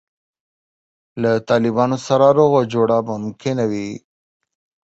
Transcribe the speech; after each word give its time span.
له 1.21 1.31
طالبانو 1.49 1.97
سره 2.07 2.27
روغه 2.39 2.61
جوړه 2.73 2.97
ممکنه 3.11 3.63
وي. 3.71 3.89